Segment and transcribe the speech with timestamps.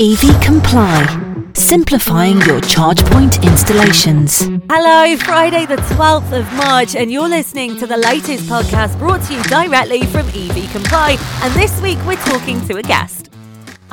[0.00, 4.40] EV Comply, simplifying your charge point installations.
[4.68, 9.34] Hello, Friday the 12th of March, and you're listening to the latest podcast brought to
[9.34, 11.16] you directly from EV Comply.
[11.42, 13.23] And this week we're talking to a guest.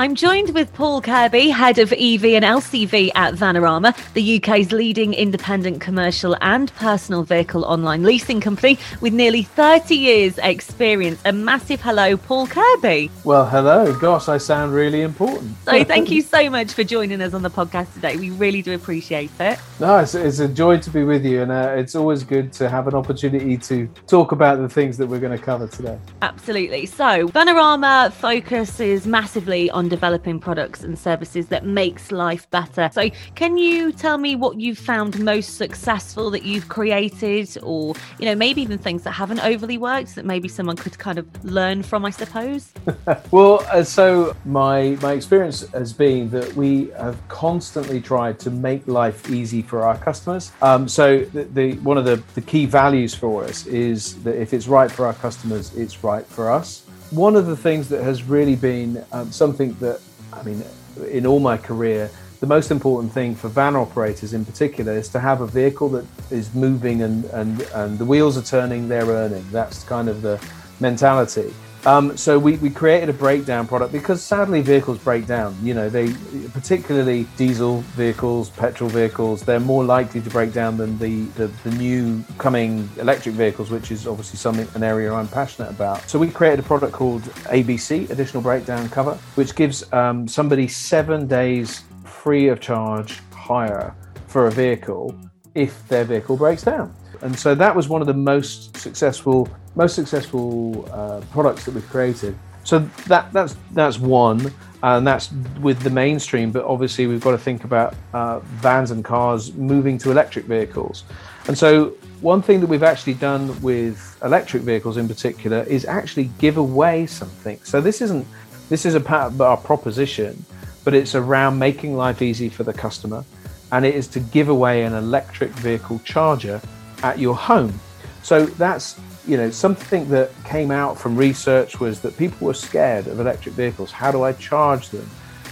[0.02, 5.13] I'm joined with Paul Kirby, head of EV and LCV at Vanarama, the UK's leading
[5.13, 11.22] independent commercial and personal vehicle online leasing company with nearly 30 years' experience.
[11.24, 13.12] A massive hello, Paul Kirby.
[13.24, 13.96] Well, hello.
[14.00, 15.56] Gosh, I sound really important.
[15.65, 18.18] So, thank you so much for joining us on the podcast today.
[18.18, 19.60] We really do appreciate it.
[19.80, 22.70] No, it's, it's a joy to be with you, and uh, it's always good to
[22.70, 25.99] have an opportunity to talk about the things that we're going to cover today.
[26.24, 26.88] Absolutely.
[26.88, 32.90] So, Vanarama focuses massively on developing products and services that makes life better.
[32.94, 38.26] So, can you tell me what you've found most successful that you've created, or you
[38.26, 41.84] know, maybe even things that haven't overly worked that maybe someone could kind of learn
[41.84, 42.72] from, I suppose?
[43.32, 48.88] well, uh, so my my experience has been that we have constantly tried to make
[48.88, 50.54] life easy for our customers.
[50.62, 54.54] Um, so, the, the one of the, the key values for us is that if
[54.54, 58.23] it's right for our customers, it's right for us one of the things that has
[58.23, 60.01] really been um, something that,
[60.34, 60.63] I mean,
[61.09, 62.09] in all my career,
[62.40, 66.05] the most important thing for van operators in particular is to have a vehicle that
[66.31, 69.45] is moving and, and, and the wheels are turning, they're earning.
[69.51, 70.43] That's kind of the
[70.79, 71.53] mentality.
[71.85, 75.57] Um, so we, we created a breakdown product because sadly vehicles break down.
[75.63, 76.13] You know, they
[76.49, 81.71] particularly diesel vehicles, petrol vehicles, they're more likely to break down than the, the, the
[81.71, 86.07] new coming electric vehicles, which is obviously something an area I'm passionate about.
[86.07, 91.27] So we created a product called ABC, Additional Breakdown Cover, which gives um, somebody seven
[91.27, 93.95] days free of charge hire
[94.27, 95.16] for a vehicle
[95.55, 96.93] if their vehicle breaks down.
[97.21, 101.89] And so that was one of the most successful most successful uh, products that we've
[101.89, 102.38] created.
[102.64, 106.52] So that that's that's one, and that's with the mainstream.
[106.52, 111.03] But obviously, we've got to think about uh, vans and cars moving to electric vehicles.
[111.47, 116.25] And so, one thing that we've actually done with electric vehicles in particular is actually
[116.38, 117.59] give away something.
[117.63, 118.28] So this isn't
[118.69, 120.45] this is a part of our proposition,
[120.84, 123.25] but it's around making life easy for the customer,
[123.72, 126.62] and it is to give away an electric vehicle charger
[127.01, 127.74] at your home.
[128.22, 133.07] So that's you know, something that came out from research was that people were scared
[133.07, 133.91] of electric vehicles.
[133.91, 135.07] How do I charge them?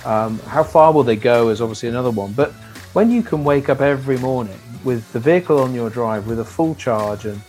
[0.05, 2.33] Um, how far will they go is obviously another one.
[2.33, 2.51] But
[2.93, 6.45] when you can wake up every morning with the vehicle on your drive with a
[6.45, 7.39] full charge and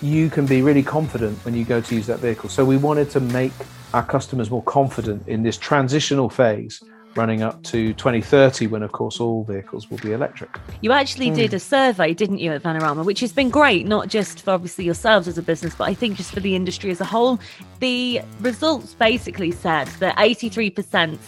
[0.00, 2.48] you can be really confident when you go to use that vehicle.
[2.48, 3.52] So we wanted to make
[3.92, 6.82] our customers more confident in this transitional phase
[7.16, 11.36] running up to 2030 when of course all vehicles will be electric you actually mm.
[11.36, 14.84] did a survey didn't you at vanarama which has been great not just for obviously
[14.84, 17.38] yourselves as a business but i think just for the industry as a whole
[17.80, 21.18] the results basically said that 83%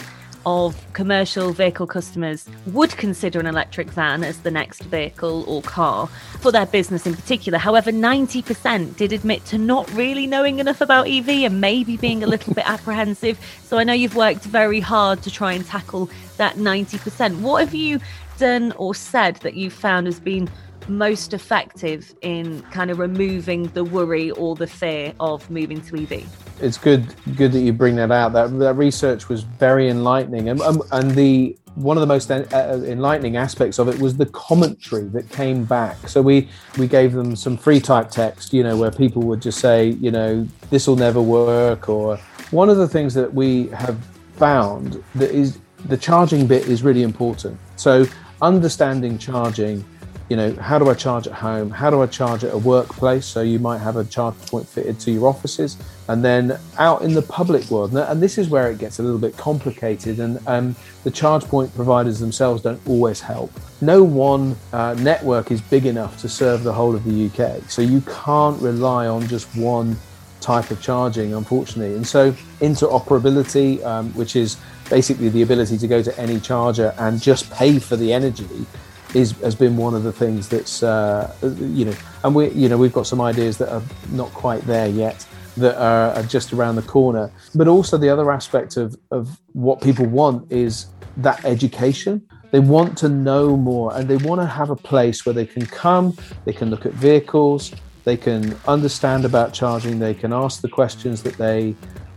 [0.46, 6.06] of commercial vehicle customers would consider an electric van as the next vehicle or car
[6.40, 7.58] for their business in particular.
[7.58, 12.26] However, 90% did admit to not really knowing enough about EV and maybe being a
[12.26, 13.38] little bit apprehensive.
[13.62, 17.40] So I know you've worked very hard to try and tackle that 90%.
[17.40, 18.00] What have you
[18.38, 20.48] done or said that you've found has been
[20.88, 26.26] most effective in kind of removing the worry or the fear of moving to EV?
[26.60, 28.32] It's good, good that you bring that out.
[28.32, 32.44] That that research was very enlightening, and um, and the one of the most uh,
[32.52, 36.08] uh, enlightening aspects of it was the commentary that came back.
[36.08, 39.60] So we we gave them some free type text, you know, where people would just
[39.60, 42.16] say, you know, this will never work, or
[42.50, 43.98] one of the things that we have
[44.36, 47.58] found that is the charging bit is really important.
[47.76, 48.06] So
[48.42, 49.84] understanding charging
[50.28, 51.70] you know, how do I charge at home?
[51.70, 53.24] How do I charge at a workplace?
[53.24, 55.78] So you might have a charge point fitted to your offices,
[56.08, 57.96] and then out in the public world.
[57.96, 61.74] And this is where it gets a little bit complicated, and um, the charge point
[61.74, 63.50] providers themselves don't always help.
[63.80, 67.80] No one uh, network is big enough to serve the whole of the UK, so
[67.80, 69.96] you can't rely on just one
[70.40, 71.96] type of charging, unfortunately.
[71.96, 74.56] And so interoperability, um, which is
[74.90, 78.66] basically the ability to go to any charger and just pay for the energy
[79.14, 81.94] is has been one of the things that's uh, you know,
[82.24, 85.26] and we you know we've got some ideas that are not quite there yet
[85.56, 87.30] that are, are just around the corner.
[87.54, 90.86] But also the other aspect of of what people want is
[91.18, 92.26] that education.
[92.50, 95.66] They want to know more, and they want to have a place where they can
[95.66, 96.16] come,
[96.46, 101.22] they can look at vehicles, they can understand about charging, they can ask the questions
[101.24, 101.74] that they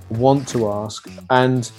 [0.10, 1.70] want to ask, and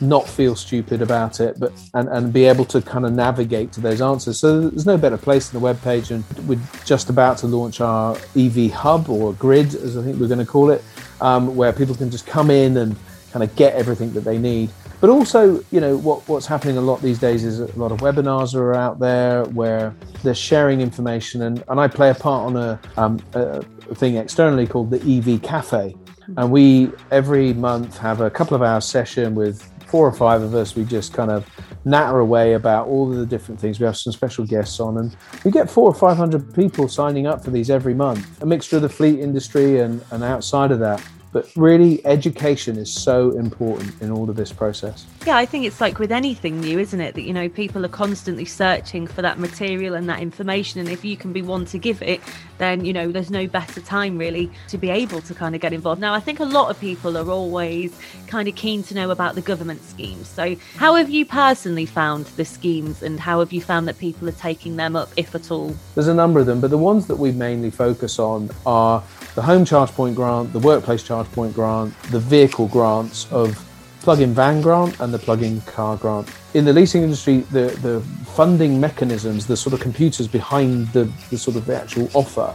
[0.00, 3.80] not feel stupid about it, but and, and be able to kind of navigate to
[3.80, 4.38] those answers.
[4.38, 7.80] So there's no better place than the web page, and we're just about to launch
[7.80, 10.82] our EV hub or grid, as I think we're going to call it,
[11.20, 12.96] um, where people can just come in and
[13.32, 14.70] kind of get everything that they need.
[15.00, 17.98] but also, you know, what, what's happening a lot these days is a lot of
[17.98, 22.56] webinars are out there where they're sharing information, and, and I play a part on
[22.56, 23.62] a, um, a
[23.94, 25.94] thing externally called the EV Cafe,
[26.36, 30.54] and we every month have a couple of hours session with four or five of
[30.54, 30.76] us.
[30.76, 31.46] We just kind of
[31.84, 33.80] natter away about all of the different things.
[33.80, 37.26] We have some special guests on, and we get four or five hundred people signing
[37.26, 38.42] up for these every month.
[38.42, 41.02] A mixture of the fleet industry and, and outside of that.
[41.30, 45.06] But really, education is so important in all of this process.
[45.26, 47.14] Yeah, I think it's like with anything new, isn't it?
[47.14, 50.80] That, you know, people are constantly searching for that material and that information.
[50.80, 52.20] And if you can be one to give it,
[52.56, 55.72] then, you know, there's no better time really to be able to kind of get
[55.72, 56.00] involved.
[56.00, 57.96] Now, I think a lot of people are always
[58.26, 60.28] kind of keen to know about the government schemes.
[60.28, 64.28] So, how have you personally found the schemes and how have you found that people
[64.28, 65.74] are taking them up, if at all?
[65.94, 69.02] There's a number of them, but the ones that we mainly focus on are
[69.34, 73.64] the home charge point grant, the workplace charge point grant, the vehicle grants of
[74.00, 76.30] plug-in van grant and the plug-in car grant.
[76.54, 81.38] In the leasing industry, the, the funding mechanisms, the sort of computers behind the, the
[81.38, 82.54] sort of the actual offer,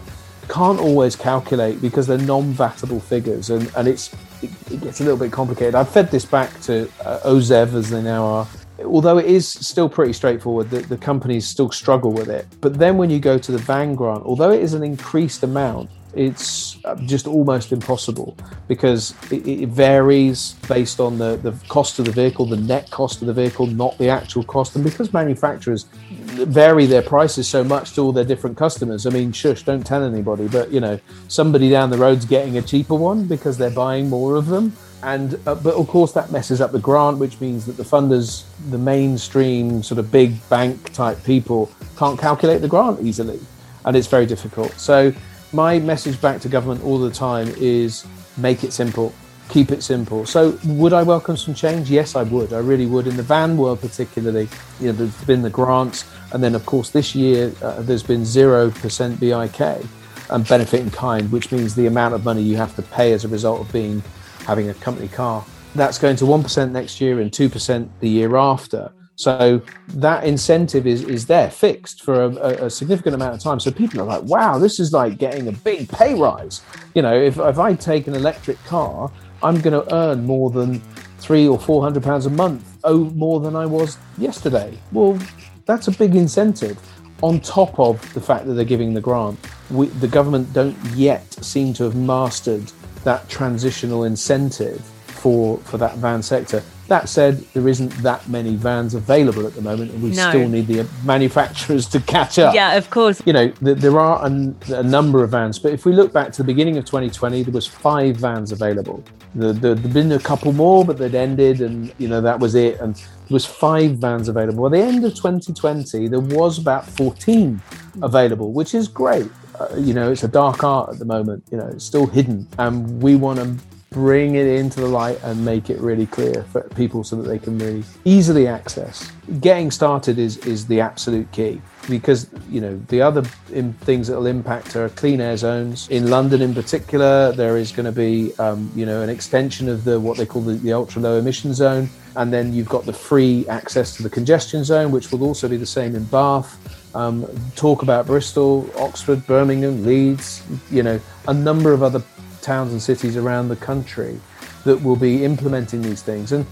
[0.50, 5.18] can't always calculate because they're non-vatable figures and, and it's it, it gets a little
[5.18, 5.74] bit complicated.
[5.74, 8.48] I've fed this back to uh, OZEV as they now are
[8.86, 12.48] although it is still pretty straightforward, the, the companies still struggle with it.
[12.62, 15.90] But then when you go to the van grant, although it is an increased amount,
[16.16, 18.38] it's uh, just almost impossible
[18.68, 23.22] because it, it, varies based on the, the cost of the vehicle, the net cost
[23.22, 24.76] of the vehicle, not the actual cost.
[24.76, 29.32] And because manufacturers vary their prices so much to all their different customers, I mean,
[29.32, 33.26] shush, don't tell anybody, but you know, somebody down the road's getting a cheaper one
[33.26, 34.76] because they're buying more of them.
[35.02, 38.46] And uh, but of course that messes up the grant, which means that the funders,
[38.70, 43.40] the mainstream sort of big bank type people, can't calculate the grant easily,
[43.84, 44.72] and it's very difficult.
[44.80, 45.14] So
[45.54, 48.06] my message back to government all the time is
[48.38, 49.14] make it simple
[49.50, 50.26] keep it simple.
[50.26, 51.90] So would i welcome some change?
[51.90, 52.54] Yes i would.
[52.54, 53.08] I really would.
[53.08, 54.48] In the van world particularly
[54.80, 58.22] you know there's been the grants and then of course this year uh, there's been
[58.22, 59.88] 0% bik
[60.30, 63.26] and benefit in kind which means the amount of money you have to pay as
[63.26, 64.02] a result of being
[64.46, 65.46] having a company car
[65.76, 68.92] that's going to 1% next year and 2% the year after
[69.24, 73.60] so that incentive is is there fixed for a, a, significant amount of time.
[73.60, 76.62] So people are like, wow, this is like getting a big pay rise.
[76.94, 79.10] You know, if, if I take an electric car,
[79.42, 80.82] I'm going to earn more than
[81.20, 84.78] three or four hundred pounds a month, oh, more than I was yesterday.
[84.92, 85.18] Well,
[85.66, 86.78] that's a big incentive.
[87.22, 89.40] On top of the fact that they're giving the grant,
[89.72, 92.70] we, the government don't yet seem to have mastered
[93.06, 94.82] that transitional incentive
[95.24, 96.62] for for that van sector.
[96.90, 100.30] That said, there isn't that many vans available at the moment, and we no.
[100.30, 102.54] still need the manufacturers to catch up.
[102.54, 103.22] Yeah, of course.
[103.26, 106.34] You know, the, there are a, a, number of vans, but if we look back
[106.34, 109.02] to the beginning of 2020, there was five vans available.
[109.36, 112.54] The, the, there'd been a couple more, but they'd ended, and you know that was
[112.54, 112.82] it.
[112.82, 114.66] And there was five vans available.
[114.66, 117.62] At the end of 2020, there was about 14
[118.02, 119.30] available, which is great.
[119.58, 121.46] Uh, you know, it's a dark art at the moment.
[121.50, 125.46] You know, it's still hidden, and we want to bring it into the light and
[125.46, 129.12] make it really clear for people so that they can really easily access.
[129.40, 134.26] Getting started is is the absolute key because you know the other things that will
[134.26, 137.32] impact are clean air zones in London in particular.
[137.32, 140.42] There is going to be um, you know an extension of the what they call
[140.42, 144.10] the, the ultra low emission zone, and then you've got the free access to the
[144.10, 146.58] congestion zone, which will also be the same in Bath.
[146.96, 152.04] Um, talk about Bristol, Oxford, Birmingham, Leeds, you know, a number of other
[152.44, 154.20] towns and cities around the country
[154.66, 156.32] that will be implementing these things.
[156.32, 156.46] And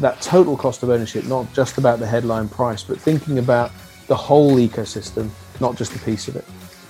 [0.00, 3.70] that total cost of ownership, not just about the headline price, but thinking about
[4.08, 6.44] the whole ecosystem, not just a piece of it.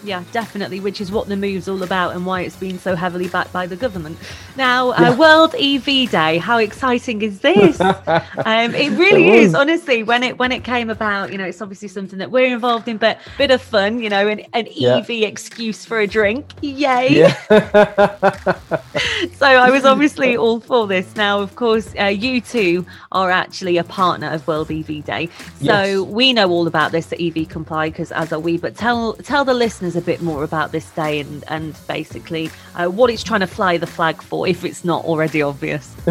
[0.04, 3.26] Yeah, definitely, which is what the move's all about and why it's been so heavily
[3.26, 4.18] backed by the government.
[4.54, 5.16] Now, uh.
[5.16, 7.80] World EV Day, how exciting is this?
[7.80, 10.02] um, it really it is, honestly.
[10.02, 12.98] When it when it came about, you know, it's obviously something that we're involved in,
[12.98, 14.96] but bit of fun, you know, an, an yeah.
[14.96, 17.20] EV excuse for a drink, yay!
[17.20, 17.34] Yeah.
[19.36, 21.16] so I was obviously all for this.
[21.16, 25.30] Now, of course, uh, you two are actually a partner of World EV Day,
[25.60, 26.00] so yes.
[26.00, 28.58] we know all about this at EV Comply because as are we.
[28.58, 32.86] But tell tell the listeners a bit more about this day and, and basically uh,
[32.86, 35.94] what it's trying to fly the flag for, if it's not already obvious.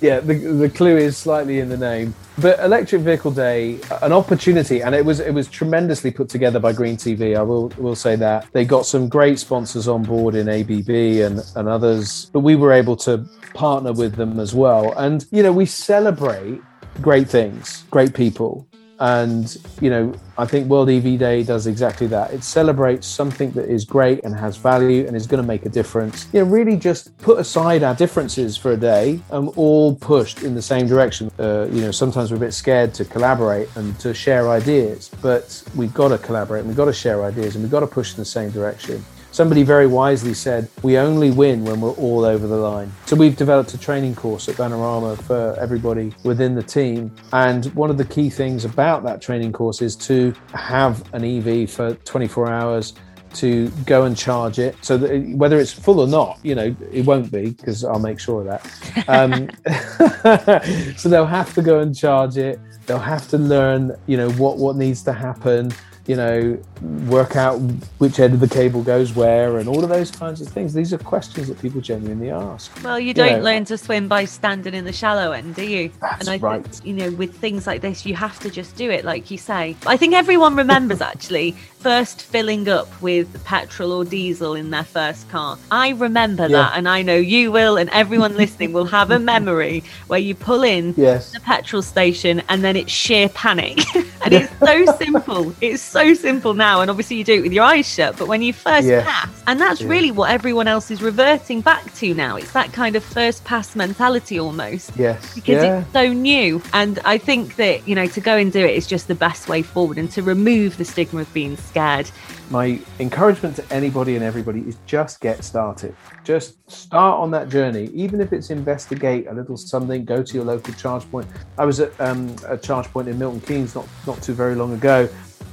[0.00, 2.14] yeah, the, the clue is slightly in the name.
[2.38, 6.72] But Electric Vehicle Day, an opportunity, and it was it was tremendously put together by
[6.72, 7.36] Green TV.
[7.36, 11.40] I will will say that they got some great sponsors on board in ABB and
[11.54, 13.24] and others, but we were able to
[13.54, 14.92] partner with them as well.
[14.98, 16.60] And you know, we celebrate
[17.00, 18.66] great things, great people,
[19.00, 22.32] And, you know, I think World EV Day does exactly that.
[22.32, 25.68] It celebrates something that is great and has value and is going to make a
[25.68, 26.26] difference.
[26.32, 30.54] You know, really just put aside our differences for a day and all pushed in
[30.54, 31.30] the same direction.
[31.38, 35.62] Uh, you know, sometimes we're a bit scared to collaborate and to share ideas, but
[35.74, 38.12] we've got to collaborate and we've got to share ideas and we've got to push
[38.12, 39.04] in the same direction.
[39.34, 42.92] Somebody very wisely said, We only win when we're all over the line.
[43.06, 47.12] So we've developed a training course at Vanarama for everybody within the team.
[47.32, 51.68] And one of the key things about that training course is to have an EV
[51.68, 52.94] for 24 hours
[53.32, 54.76] to go and charge it.
[54.82, 58.20] So that whether it's full or not, you know, it won't be because I'll make
[58.20, 59.08] sure of that.
[59.08, 62.60] Um, so they'll have to go and charge it.
[62.86, 65.72] They'll have to learn, you know, what what needs to happen
[66.06, 66.58] you know,
[67.06, 67.56] work out
[67.98, 70.74] which end of the cable goes where and all of those kinds of things.
[70.74, 72.70] These are questions that people genuinely ask.
[72.84, 75.90] Well, you don't know, learn to swim by standing in the shallow end, do you?
[76.00, 76.64] That's and I right.
[76.66, 79.38] Think, you know, with things like this, you have to just do it, like you
[79.38, 79.76] say.
[79.86, 81.52] I think everyone remembers actually
[81.84, 85.58] first filling up with petrol or diesel in their first car.
[85.70, 86.56] I remember yeah.
[86.56, 90.34] that, and I know you will, and everyone listening will have a memory where you
[90.34, 91.32] pull in yes.
[91.32, 93.80] the petrol station and then it's sheer panic.
[94.24, 95.54] and it's so simple.
[95.60, 98.16] It's so simple now, and obviously you do it with your eyes shut.
[98.18, 99.04] But when you first yeah.
[99.04, 99.88] pass, and that's yeah.
[99.88, 102.36] really what everyone else is reverting back to now.
[102.36, 104.96] It's that kind of first pass mentality almost.
[104.96, 105.34] Yes.
[105.34, 105.80] Because yeah.
[105.80, 108.86] it's so new, and I think that you know to go and do it is
[108.86, 112.10] just the best way forward, and to remove the stigma of being scared.
[112.50, 115.96] My encouragement to anybody and everybody is just get started.
[116.24, 120.04] Just start on that journey, even if it's investigate a little something.
[120.04, 121.26] Go to your local charge point.
[121.56, 124.74] I was at um, a charge point in Milton Keynes not not too very long
[124.74, 125.08] ago,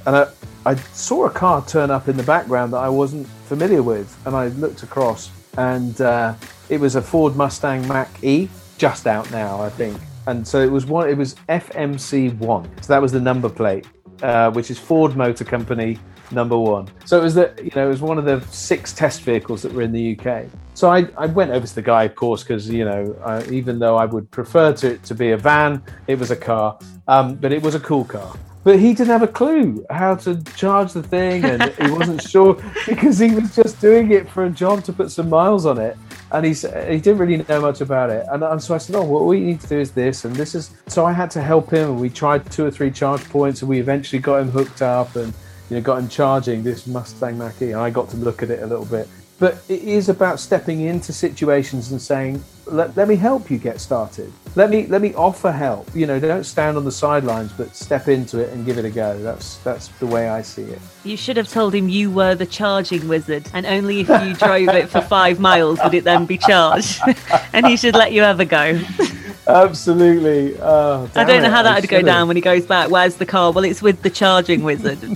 [0.06, 0.26] and I,
[0.66, 4.36] I saw a car turn up in the background that I wasn't familiar with, and
[4.36, 6.34] I looked across, and uh,
[6.68, 9.98] it was a Ford Mustang Mach E, just out now, I think.
[10.26, 11.08] And so it was one.
[11.08, 12.70] It was FMC one.
[12.82, 13.86] So that was the number plate,
[14.22, 15.98] uh, which is Ford Motor Company
[16.32, 16.88] number one.
[17.04, 19.72] So it was the you know it was one of the six test vehicles that
[19.72, 20.46] were in the UK.
[20.74, 23.78] So I, I went over to the guy, of course, because you know uh, even
[23.78, 27.52] though I would prefer to to be a van, it was a car, um, but
[27.52, 28.34] it was a cool car
[28.64, 32.54] but he didn't have a clue how to charge the thing and he wasn't sure
[32.86, 35.96] because he was just doing it for a job to put some miles on it
[36.32, 39.04] and he's he didn't really know much about it and, and so i said oh
[39.04, 41.42] well, what you need to do is this and this is so i had to
[41.42, 44.50] help him and we tried two or three charge points and we eventually got him
[44.50, 45.32] hooked up and
[45.72, 48.62] you know got him charging this mustang mach-e and i got to look at it
[48.62, 49.08] a little bit.
[49.38, 53.80] But it is about stepping into situations and saying let, let me help you get
[53.80, 54.32] started.
[54.54, 55.88] Let me let me offer help.
[55.96, 58.90] You know don't stand on the sidelines but step into it and give it a
[58.90, 59.18] go.
[59.18, 60.78] That's that's the way i see it.
[61.04, 64.68] You should have told him you were the charging wizard and only if you drove
[64.68, 67.00] it for five miles would it then be charged.
[67.54, 68.80] And he should let you have a go
[69.46, 70.56] absolutely.
[70.60, 72.90] Oh, i don't know how that'd go down when he goes back.
[72.90, 73.52] Where's the car?
[73.52, 75.00] Well it's with the charging wizard.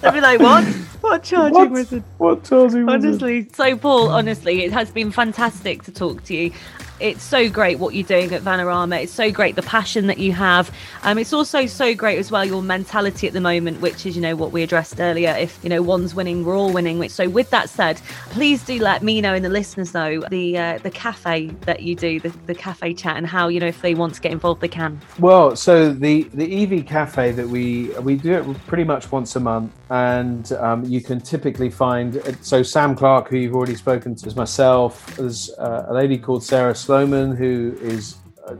[0.00, 0.64] They'd be like what?
[1.00, 1.70] What charging what?
[1.70, 2.02] wizard?
[2.18, 3.04] What charging wizard?
[3.04, 6.52] Honestly, so Paul, honestly, it has been fantastic to talk to you
[7.00, 9.02] it's so great what you're doing at Vanarama.
[9.02, 10.70] It's so great the passion that you have.
[11.02, 14.22] Um, it's also so great as well your mentality at the moment, which is you
[14.22, 15.30] know what we addressed earlier.
[15.30, 16.98] If you know one's winning, we're all winning.
[16.98, 20.58] Which So with that said, please do let me know and the listeners know the
[20.58, 23.80] uh, the cafe that you do, the, the cafe chat, and how you know if
[23.80, 25.00] they want to get involved, they can.
[25.18, 29.40] Well, so the the EV cafe that we we do it pretty much once a
[29.40, 34.26] month, and um, you can typically find so Sam Clark, who you've already spoken to,
[34.26, 35.16] is myself.
[35.16, 36.74] There's uh, a lady called Sarah.
[36.90, 38.16] Sloman, who is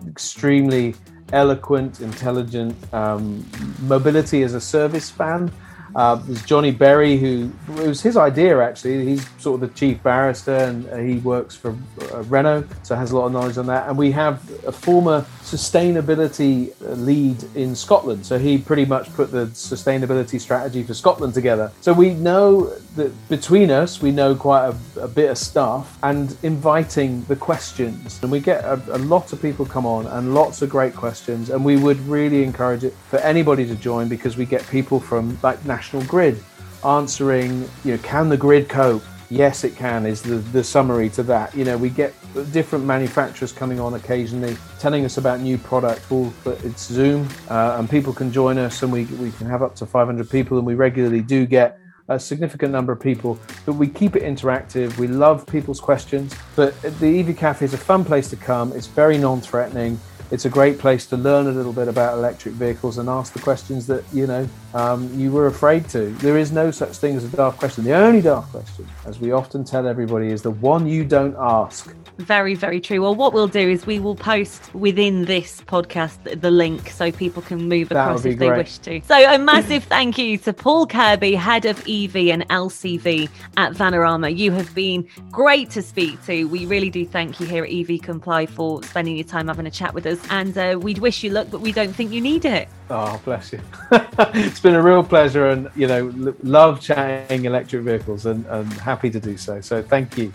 [0.07, 0.95] extremely
[1.33, 3.45] eloquent, intelligent, um,
[3.89, 5.51] mobility as a service fan.
[5.95, 9.05] Uh, there's Johnny Berry, who it was his idea actually.
[9.05, 11.77] He's sort of the chief barrister and uh, he works for
[12.13, 13.89] uh, Renault, so has a lot of knowledge on that.
[13.89, 19.47] And we have a former sustainability lead in Scotland, so he pretty much put the
[19.47, 21.73] sustainability strategy for Scotland together.
[21.81, 26.37] So we know that between us, we know quite a, a bit of stuff and
[26.43, 28.21] inviting the questions.
[28.23, 31.51] And we get a, a lot of people come on and lots of great questions.
[31.51, 35.39] And we would really encourage it for anybody to join because we get people from
[35.43, 36.39] like National Grid
[36.85, 39.03] answering, you know, can the grid cope?
[39.31, 41.55] Yes, it can, is the, the summary to that.
[41.55, 42.13] You know, we get
[42.53, 46.11] different manufacturers coming on occasionally telling us about new products.
[46.11, 49.75] Well, it's Zoom, uh, and people can join us, and we, we can have up
[49.77, 53.39] to 500 people, and we regularly do get a significant number of people.
[53.65, 54.99] But we keep it interactive.
[54.99, 56.35] We love people's questions.
[56.57, 58.75] But the EV Cafe is a fun place to come.
[58.75, 59.99] It's very non threatening
[60.31, 63.41] it's a great place to learn a little bit about electric vehicles and ask the
[63.41, 66.11] questions that you know um, you were afraid to.
[66.17, 67.85] There is no such thing as a dark question.
[67.85, 71.95] The only dark question, as we often tell everybody, is the one you don't ask.
[72.21, 73.03] Very, very true.
[73.03, 77.43] Well, what we'll do is we will post within this podcast the link so people
[77.43, 78.51] can move across if great.
[78.51, 79.01] they wish to.
[79.03, 84.37] So, a massive thank you to Paul Kirby, head of EV and LCV at Vanarama.
[84.37, 86.45] You have been great to speak to.
[86.45, 89.71] We really do thank you here at EV Comply for spending your time having a
[89.71, 90.21] chat with us.
[90.31, 92.69] And uh, we'd wish you luck, but we don't think you need it.
[92.91, 93.61] Oh, bless you.
[93.93, 99.11] it's been a real pleasure and, you know, love chatting electric vehicles and, and happy
[99.11, 99.61] to do so.
[99.61, 100.33] So thank you.